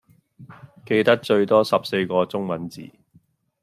[0.83, 2.89] 記得最多十四個中文字